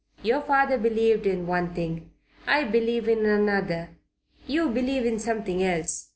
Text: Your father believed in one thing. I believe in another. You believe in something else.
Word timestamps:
Your 0.23 0.41
father 0.41 0.79
believed 0.79 1.27
in 1.27 1.45
one 1.45 1.75
thing. 1.75 2.09
I 2.47 2.63
believe 2.63 3.07
in 3.07 3.23
another. 3.23 3.99
You 4.47 4.67
believe 4.69 5.05
in 5.05 5.19
something 5.19 5.61
else. 5.63 6.09